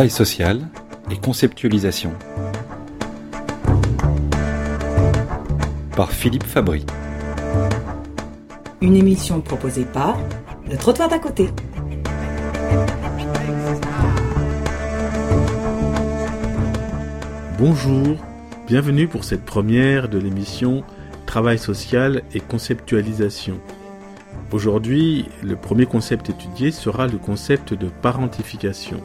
Travail 0.00 0.10
social 0.12 0.60
et 1.10 1.16
conceptualisation. 1.18 2.14
Par 5.94 6.10
Philippe 6.10 6.44
Fabry. 6.44 6.86
Une 8.80 8.96
émission 8.96 9.42
proposée 9.42 9.84
par 9.84 10.16
Le 10.70 10.78
Trottoir 10.78 11.10
d'à 11.10 11.18
côté. 11.18 11.50
Bonjour, 17.58 18.16
bienvenue 18.66 19.06
pour 19.06 19.24
cette 19.24 19.44
première 19.44 20.08
de 20.08 20.18
l'émission 20.18 20.82
Travail 21.26 21.58
social 21.58 22.22
et 22.32 22.40
conceptualisation. 22.40 23.60
Aujourd'hui, 24.50 25.26
le 25.42 25.56
premier 25.56 25.84
concept 25.84 26.30
étudié 26.30 26.70
sera 26.70 27.06
le 27.06 27.18
concept 27.18 27.74
de 27.74 27.90
parentification. 28.00 29.02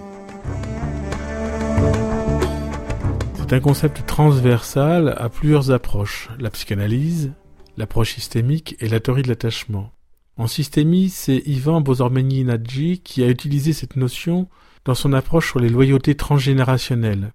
C'est 3.48 3.54
un 3.54 3.60
concept 3.60 4.08
transversal 4.08 5.14
à 5.20 5.30
plusieurs 5.30 5.70
approches, 5.70 6.32
la 6.40 6.50
psychanalyse, 6.50 7.32
l'approche 7.78 8.16
systémique 8.16 8.76
et 8.80 8.88
la 8.88 9.00
théorie 9.00 9.22
de 9.22 9.28
l'attachement. 9.28 9.92
En 10.36 10.48
systémie, 10.48 11.10
c'est 11.10 11.44
Ivan 11.46 11.80
Bozormeni-Nadji 11.80 13.02
qui 13.04 13.24
a 13.24 13.30
utilisé 13.30 13.72
cette 13.72 13.98
notion 13.98 14.48
dans 14.84 14.96
son 14.96 15.14
approche 15.14 15.52
sur 15.52 15.60
les 15.60 15.70
loyautés 15.70 16.16
transgénérationnelles. 16.16 17.34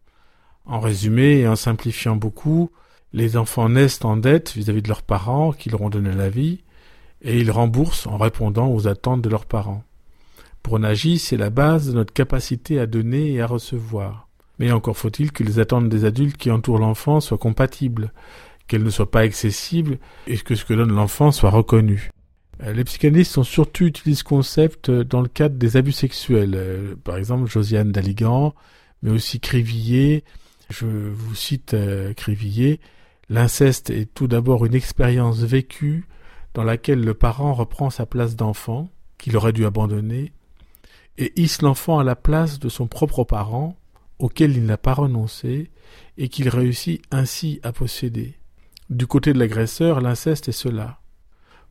En 0.65 0.81
résumé 0.81 1.39
et 1.39 1.47
en 1.47 1.55
simplifiant 1.55 2.17
beaucoup, 2.17 2.73
les 3.13 3.37
enfants 3.37 3.69
naissent 3.69 4.05
en 4.05 4.17
dette 4.17 4.53
vis-à-vis 4.57 4.81
-vis 4.81 4.83
de 4.83 4.89
leurs 4.89 5.03
parents 5.03 5.53
qui 5.53 5.71
leur 5.71 5.83
ont 5.83 5.91
donné 5.91 6.11
la 6.11 6.29
vie, 6.29 6.65
et 7.23 7.39
ils 7.39 7.53
remboursent 7.53 8.09
en 8.09 8.19
répondant 8.19 8.67
aux 8.67 8.89
attentes 8.89 9.23
de 9.23 9.29
leurs 9.29 9.47
parents. 9.47 9.85
Pour 10.65 10.81
Nagy, 10.81 11.21
c'est 11.21 11.37
la 11.37 11.51
base 11.51 11.87
de 11.87 11.93
notre 11.93 12.13
capacité 12.13 12.80
à 12.80 12.87
donner 12.87 13.30
et 13.30 13.41
à 13.41 13.47
recevoir. 13.47 14.27
Mais 14.61 14.73
encore 14.73 14.99
faut-il 14.99 15.33
que 15.33 15.43
les 15.43 15.59
attentes 15.59 15.89
des 15.89 16.05
adultes 16.05 16.37
qui 16.37 16.51
entourent 16.51 16.79
l'enfant 16.79 17.21
soient 17.21 17.39
compatibles, 17.39 18.13
qu'elles 18.69 18.85
ne 18.85 18.91
soient 18.91 19.11
pas 19.11 19.25
excessibles 19.25 19.99
et 20.27 20.37
que 20.37 20.55
ce 20.55 20.67
que 20.67 20.75
donne 20.75 20.93
l'enfant 20.93 21.33
soit 21.33 21.49
reconnu. 21.49 22.11
Euh, 22.63 22.75
les 22.75 22.85
psychanalystes 22.85 23.39
ont 23.39 23.43
surtout 23.43 23.87
utilisé 23.87 24.19
ce 24.19 24.25
concept 24.25 24.91
dans 24.91 25.23
le 25.23 25.29
cadre 25.29 25.57
des 25.57 25.79
abus 25.79 25.93
sexuels. 25.93 26.52
Euh, 26.55 26.95
par 26.95 27.17
exemple, 27.17 27.51
Josiane 27.51 27.91
Daligan, 27.91 28.55
mais 29.02 29.11
aussi 29.11 29.41
Crivillier. 29.41 30.25
Je 30.69 30.87
vous 30.87 31.35
cite 31.35 31.73
euh, 31.73 32.13
Crivillier. 32.13 32.80
L'inceste 33.30 33.89
est 33.89 34.13
tout 34.13 34.29
d'abord 34.29 34.67
une 34.67 34.74
expérience 34.74 35.41
vécue 35.41 36.07
dans 36.52 36.65
laquelle 36.65 37.01
le 37.01 37.15
parent 37.15 37.55
reprend 37.55 37.89
sa 37.89 38.05
place 38.05 38.37
d'enfant, 38.37 38.91
qu'il 39.17 39.39
aurait 39.39 39.55
dû 39.55 39.65
abandonner, 39.65 40.35
et 41.17 41.33
hisse 41.41 41.63
l'enfant 41.63 41.99
à 41.99 42.05
la 42.05 42.15
place 42.15 42.59
de 42.59 42.69
son 42.69 42.89
propre 42.89 43.24
parent, 43.24 43.80
auquel 44.21 44.57
il 44.57 44.65
n'a 44.65 44.76
pas 44.76 44.95
renoncé, 44.95 45.71
et 46.18 46.29
qu'il 46.29 46.49
réussit 46.49 47.02
ainsi 47.10 47.59
à 47.63 47.73
posséder. 47.73 48.38
Du 48.90 49.07
côté 49.07 49.32
de 49.32 49.38
l'agresseur, 49.38 50.01
l'inceste 50.01 50.49
est 50.49 50.52
cela. 50.52 51.01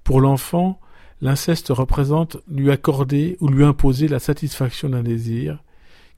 Pour 0.04 0.20
l'enfant, 0.20 0.80
l'inceste 1.22 1.70
représente 1.70 2.38
lui 2.48 2.72
accorder 2.72 3.38
ou 3.40 3.48
lui 3.48 3.64
imposer 3.64 4.08
la 4.08 4.20
satisfaction 4.20 4.90
d'un 4.90 5.04
désir, 5.04 5.64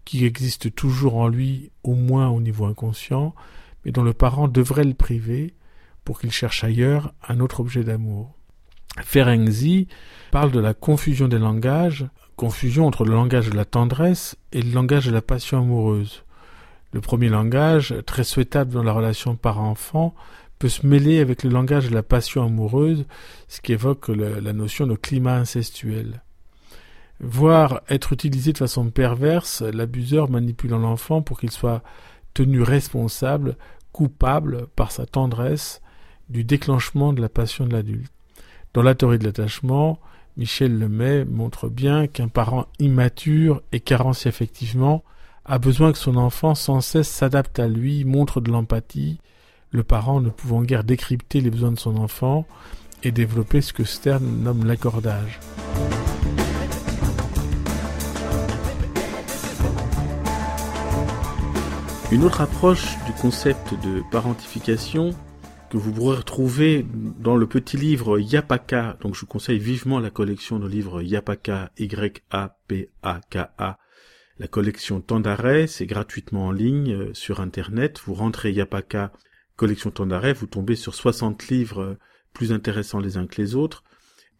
qui 0.05 0.25
existe 0.25 0.73
toujours 0.73 1.17
en 1.17 1.27
lui, 1.27 1.71
au 1.83 1.95
moins 1.95 2.29
au 2.29 2.41
niveau 2.41 2.65
inconscient, 2.65 3.35
mais 3.83 3.91
dont 3.91 4.03
le 4.03 4.13
parent 4.13 4.47
devrait 4.47 4.83
le 4.83 4.93
priver 4.93 5.53
pour 6.03 6.19
qu'il 6.19 6.31
cherche 6.31 6.63
ailleurs 6.63 7.13
un 7.27 7.39
autre 7.39 7.59
objet 7.59 7.83
d'amour. 7.83 8.33
Ferenczi 9.03 9.87
parle 10.31 10.51
de 10.51 10.59
la 10.59 10.73
confusion 10.73 11.27
des 11.27 11.39
langages, 11.39 12.07
confusion 12.41 12.87
entre 12.87 13.05
le 13.05 13.13
langage 13.13 13.51
de 13.51 13.55
la 13.55 13.65
tendresse 13.65 14.35
et 14.51 14.63
le 14.63 14.71
langage 14.71 15.05
de 15.05 15.11
la 15.11 15.21
passion 15.21 15.59
amoureuse. 15.59 16.23
Le 16.91 16.99
premier 16.99 17.29
langage, 17.29 17.93
très 18.07 18.23
souhaitable 18.23 18.71
dans 18.73 18.81
la 18.81 18.93
relation 18.93 19.35
parent-enfant, 19.35 20.15
peut 20.57 20.67
se 20.67 20.87
mêler 20.87 21.19
avec 21.19 21.43
le 21.43 21.51
langage 21.51 21.87
de 21.87 21.93
la 21.93 22.01
passion 22.01 22.43
amoureuse, 22.43 23.05
ce 23.47 23.61
qui 23.61 23.73
évoque 23.73 24.07
la 24.07 24.53
notion 24.53 24.87
de 24.87 24.95
climat 24.95 25.35
incestuel. 25.35 26.23
Voire 27.19 27.81
être 27.87 28.11
utilisé 28.11 28.53
de 28.53 28.57
façon 28.57 28.89
perverse, 28.89 29.61
l'abuseur 29.61 30.27
manipulant 30.27 30.79
l'enfant 30.79 31.21
pour 31.21 31.39
qu'il 31.39 31.51
soit 31.51 31.83
tenu 32.33 32.63
responsable, 32.63 33.55
coupable 33.91 34.65
par 34.75 34.91
sa 34.91 35.05
tendresse 35.05 35.79
du 36.29 36.43
déclenchement 36.43 37.13
de 37.13 37.21
la 37.21 37.29
passion 37.29 37.67
de 37.67 37.73
l'adulte. 37.73 38.11
Dans 38.73 38.81
la 38.81 38.95
théorie 38.95 39.19
de 39.19 39.25
l'attachement, 39.25 39.99
Michel 40.37 40.77
Lemay 40.77 41.25
montre 41.25 41.69
bien 41.69 42.07
qu'un 42.07 42.27
parent 42.27 42.67
immature 42.79 43.61
et 43.71 43.79
carence 43.79 44.25
effectivement 44.25 45.03
a 45.45 45.57
besoin 45.57 45.91
que 45.91 45.97
son 45.97 46.15
enfant 46.15 46.55
sans 46.55 46.81
cesse 46.81 47.09
s'adapte 47.09 47.59
à 47.59 47.67
lui, 47.67 48.05
montre 48.05 48.41
de 48.41 48.51
l'empathie, 48.51 49.19
le 49.71 49.83
parent 49.83 50.21
ne 50.21 50.29
pouvant 50.29 50.61
guère 50.61 50.83
décrypter 50.83 51.41
les 51.41 51.49
besoins 51.49 51.71
de 51.71 51.79
son 51.79 51.97
enfant 51.97 52.45
et 53.03 53.11
développer 53.11 53.61
ce 53.61 53.73
que 53.73 53.83
Stern 53.83 54.23
nomme 54.43 54.65
l'accordage. 54.65 55.39
Une 62.11 62.25
autre 62.25 62.41
approche 62.41 62.97
du 63.05 63.13
concept 63.13 63.73
de 63.85 64.03
parentification 64.11 65.11
que 65.71 65.77
vous 65.77 65.93
pourrez 65.93 66.17
retrouver 66.17 66.85
dans 66.93 67.37
le 67.37 67.47
petit 67.47 67.77
livre 67.77 68.19
Yapaka. 68.19 68.97
Donc 68.99 69.15
je 69.15 69.21
vous 69.21 69.25
conseille 69.25 69.57
vivement 69.57 70.01
la 70.01 70.09
collection 70.09 70.59
de 70.59 70.67
livres 70.67 71.01
Yapaka, 71.01 71.71
Y-A-P-A-K-A. 71.77 72.19
La 74.37 74.47
collection 74.47 75.01
d'arrêt, 75.07 75.67
c'est 75.67 75.85
gratuitement 75.85 76.47
en 76.47 76.51
ligne 76.51 76.93
euh, 76.93 77.13
sur 77.13 77.39
Internet. 77.39 78.01
Vous 78.05 78.13
rentrez 78.15 78.51
Yapaka, 78.51 79.13
collection 79.55 79.91
d'arrêt, 80.05 80.33
vous 80.33 80.47
tombez 80.47 80.75
sur 80.75 80.93
60 80.93 81.47
livres 81.47 81.81
euh, 81.81 81.97
plus 82.33 82.51
intéressants 82.51 82.99
les 82.99 83.15
uns 83.15 83.27
que 83.27 83.41
les 83.41 83.55
autres. 83.55 83.85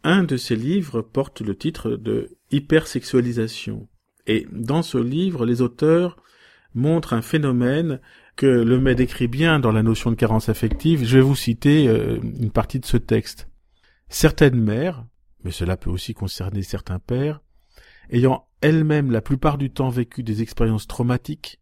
Un 0.03 0.25
de 0.25 0.35
ces 0.35 0.57
livres 0.57 1.01
porte 1.01 1.39
le 1.39 1.55
titre 1.55 1.91
de 1.91 2.35
Hypersexualisation. 2.51 3.87
Et 4.27 4.47
dans 4.51 4.81
ce 4.81 4.97
livre, 4.97 5.45
les 5.45 5.61
auteurs 5.61 6.17
montrent 6.75 7.13
un 7.13 7.21
phénomène 7.21 8.01
que 8.35 8.45
Lemay 8.45 8.95
décrit 8.95 9.27
bien 9.27 9.59
dans 9.59 9.71
la 9.71 9.83
notion 9.83 10.09
de 10.09 10.15
carence 10.15 10.49
affective, 10.49 11.05
je 11.05 11.17
vais 11.17 11.23
vous 11.23 11.35
citer 11.35 11.87
euh, 11.87 12.19
une 12.21 12.51
partie 12.51 12.79
de 12.79 12.85
ce 12.85 12.97
texte. 12.97 13.47
Certaines 14.09 14.59
mères, 14.59 15.05
mais 15.43 15.51
cela 15.51 15.77
peut 15.77 15.89
aussi 15.89 16.13
concerner 16.13 16.63
certains 16.63 16.99
pères, 16.99 17.41
ayant 18.09 18.47
elles-mêmes 18.61 19.11
la 19.11 19.21
plupart 19.21 19.57
du 19.57 19.71
temps 19.71 19.89
vécu 19.89 20.23
des 20.23 20.41
expériences 20.41 20.87
traumatiques, 20.87 21.59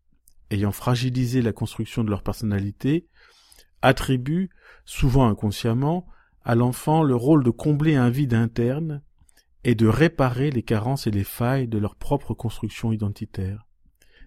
ayant 0.51 0.71
fragilisé 0.71 1.41
la 1.41 1.53
construction 1.53 2.03
de 2.03 2.09
leur 2.09 2.23
personnalité, 2.23 3.07
attribuent, 3.81 4.49
souvent 4.85 5.27
inconsciemment, 5.27 6.07
à 6.43 6.55
l'enfant 6.55 7.03
le 7.03 7.15
rôle 7.15 7.43
de 7.43 7.51
combler 7.51 7.95
un 7.95 8.09
vide 8.09 8.33
interne 8.33 9.01
et 9.63 9.75
de 9.75 9.87
réparer 9.87 10.51
les 10.51 10.63
carences 10.63 11.07
et 11.07 11.11
les 11.11 11.23
failles 11.23 11.67
de 11.67 11.77
leur 11.77 11.95
propre 11.95 12.33
construction 12.33 12.91
identitaire. 12.91 13.68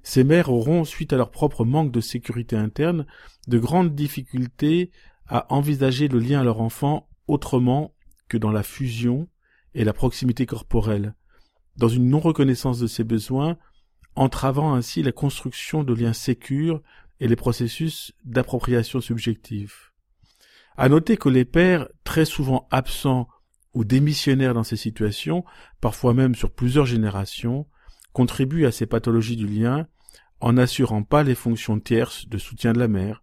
Ces 0.03 0.25
mères 0.25 0.51
auront, 0.51 0.85
suite 0.85 1.13
à 1.13 1.17
leur 1.17 1.31
propre 1.31 1.65
manque 1.65 1.93
de 1.93 2.01
sécurité 2.01 2.57
interne, 2.57 3.07
de 3.47 3.59
grandes 3.59 3.95
difficultés 3.95 4.91
à 5.27 5.53
envisager 5.53 6.09
le 6.09 6.19
lien 6.19 6.41
à 6.41 6.45
leur 6.45 6.61
enfant 6.61 7.09
autrement 7.29 7.95
que 8.29 8.37
dans 8.37 8.51
la 8.51 8.63
fusion 8.63 9.29
et 9.75 9.85
la 9.85 9.93
proximité 9.93 10.47
corporelle, 10.47 11.15
dans 11.77 11.89
une 11.89 12.09
non-reconnaissance 12.09 12.79
de 12.79 12.87
ses 12.87 13.05
besoins, 13.05 13.57
entravant 14.15 14.75
ainsi 14.75 15.03
la 15.03 15.13
construction 15.13 15.85
de 15.85 15.95
liens 15.95 16.13
sécures 16.13 16.83
et 17.21 17.29
les 17.29 17.37
processus 17.37 18.13
d'appropriation 18.25 19.01
subjective. 19.01 19.75
À 20.77 20.89
noter 20.89 21.17
que 21.17 21.29
les 21.29 21.45
pères, 21.45 21.89
très 22.05 22.25
souvent 22.25 22.67
absents 22.71 23.29
ou 23.75 23.85
démissionnaires 23.85 24.55
dans 24.55 24.65
ces 24.65 24.77
situations, 24.77 25.45
parfois 25.81 26.15
même 26.15 26.35
sur 26.35 26.51
plusieurs 26.51 26.87
générations, 26.87 27.67
contribuent 28.13 28.67
à 28.67 28.73
ces 28.73 28.87
pathologies 28.87 29.37
du 29.37 29.47
lien 29.47 29.87
en 30.43 30.55
n'assurant 30.55 31.05
pas 31.05 31.23
les 31.23 31.37
fonctions 31.37 31.79
tierces 31.79 32.29
de 32.29 32.37
soutien 32.37 32.73
de 32.73 32.79
la 32.81 32.89
mère, 32.89 33.23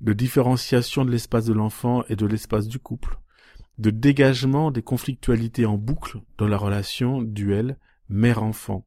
de 0.00 0.12
différenciation 0.12 1.04
de 1.04 1.10
l'espace 1.10 1.46
de 1.46 1.54
l'enfant 1.54 2.04
et 2.08 2.16
de 2.16 2.26
l'espace 2.26 2.66
du 2.66 2.78
couple, 2.80 3.18
de 3.78 3.90
dégagement 3.90 4.72
des 4.72 4.82
conflictualités 4.82 5.64
en 5.64 5.78
boucle 5.78 6.18
dans 6.38 6.48
la 6.48 6.58
relation 6.58 7.22
duel 7.22 7.78
mère-enfant. 8.08 8.84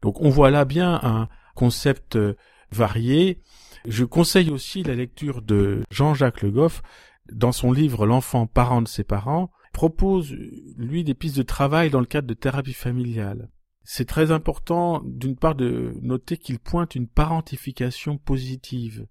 Donc 0.00 0.20
on 0.22 0.30
voit 0.30 0.50
là 0.50 0.64
bien 0.64 0.98
un 1.02 1.28
concept 1.54 2.16
euh, 2.16 2.34
varié. 2.72 3.42
Je 3.86 4.04
conseille 4.04 4.50
aussi 4.50 4.82
la 4.82 4.94
lecture 4.94 5.42
de 5.42 5.82
Jean-Jacques 5.90 6.40
Le 6.40 6.50
Goff 6.50 6.82
dans 7.30 7.52
son 7.52 7.72
livre 7.72 8.06
L'enfant 8.06 8.46
parent 8.46 8.82
de 8.82 8.88
ses 8.88 9.04
parents, 9.04 9.50
propose 9.72 10.32
lui 10.76 11.04
des 11.04 11.14
pistes 11.14 11.36
de 11.36 11.42
travail 11.42 11.90
dans 11.90 12.00
le 12.00 12.06
cadre 12.06 12.26
de 12.26 12.34
thérapie 12.34 12.72
familiale. 12.72 13.50
C'est 13.82 14.06
très 14.06 14.30
important, 14.30 15.02
d'une 15.04 15.36
part, 15.36 15.54
de 15.54 15.94
noter 16.02 16.36
qu'il 16.36 16.58
pointe 16.58 16.94
une 16.94 17.08
parentification 17.08 18.18
positive, 18.18 19.06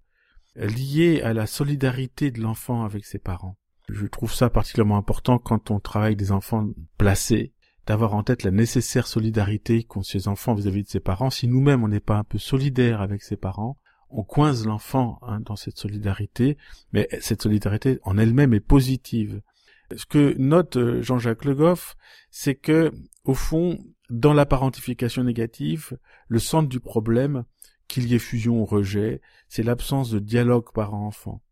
liée 0.56 1.20
à 1.22 1.32
la 1.32 1.46
solidarité 1.46 2.30
de 2.30 2.40
l'enfant 2.40 2.84
avec 2.84 3.04
ses 3.04 3.18
parents. 3.18 3.56
Je 3.88 4.06
trouve 4.06 4.32
ça 4.32 4.50
particulièrement 4.50 4.96
important 4.96 5.38
quand 5.38 5.70
on 5.70 5.80
travaille 5.80 6.16
des 6.16 6.32
enfants 6.32 6.68
placés, 6.96 7.52
d'avoir 7.86 8.14
en 8.14 8.22
tête 8.22 8.44
la 8.44 8.50
nécessaire 8.50 9.06
solidarité 9.06 9.82
qu'ont 9.82 10.02
ses 10.02 10.28
enfants 10.28 10.54
vis-à-vis 10.54 10.84
de 10.84 10.88
ses 10.88 11.00
parents. 11.00 11.30
Si 11.30 11.48
nous-mêmes 11.48 11.82
on 11.82 11.88
n'est 11.88 11.98
pas 11.98 12.18
un 12.18 12.24
peu 12.24 12.38
solidaire 12.38 13.00
avec 13.00 13.22
ses 13.22 13.36
parents, 13.36 13.76
on 14.10 14.22
coince 14.22 14.64
l'enfant 14.64 15.18
hein, 15.22 15.40
dans 15.40 15.56
cette 15.56 15.78
solidarité, 15.78 16.56
mais 16.92 17.08
cette 17.20 17.42
solidarité 17.42 17.98
en 18.02 18.18
elle-même 18.18 18.54
est 18.54 18.60
positive. 18.60 19.40
Ce 19.96 20.06
que 20.06 20.36
note 20.38 20.76
euh, 20.76 21.02
Jean-Jacques 21.02 21.44
Le 21.44 21.54
Goff, 21.54 21.96
c'est 22.30 22.54
que, 22.54 22.92
au 23.24 23.34
fond, 23.34 23.78
dans 24.10 24.32
la 24.32 24.44
parentification 24.44 25.24
négative, 25.24 25.96
le 26.28 26.38
centre 26.40 26.68
du 26.68 26.80
problème, 26.80 27.44
qu'il 27.88 28.08
y 28.08 28.14
ait 28.14 28.18
fusion 28.18 28.60
ou 28.60 28.64
rejet, 28.64 29.20
c'est 29.48 29.62
l'absence 29.62 30.10
de 30.10 30.18
dialogue 30.18 30.72
parent-enfant. 30.72 31.42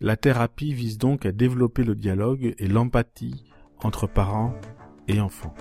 La 0.00 0.16
thérapie 0.16 0.72
vise 0.72 0.98
donc 0.98 1.26
à 1.26 1.32
développer 1.32 1.82
le 1.82 1.94
dialogue 1.94 2.54
et 2.56 2.68
l'empathie 2.68 3.44
entre 3.82 4.06
parents 4.06 4.54
et 5.08 5.20
enfants. 5.20 5.54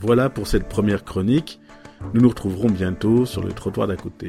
Voilà 0.00 0.30
pour 0.30 0.46
cette 0.46 0.68
première 0.68 1.04
chronique. 1.04 1.60
Nous 2.14 2.22
nous 2.22 2.28
retrouverons 2.28 2.70
bientôt 2.70 3.26
sur 3.26 3.42
le 3.42 3.52
trottoir 3.52 3.86
d'à 3.86 3.96
côté. 3.96 4.28